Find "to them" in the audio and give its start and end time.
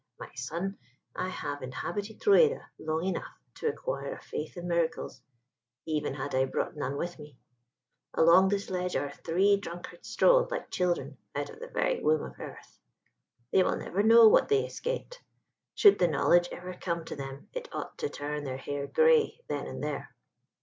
17.05-17.49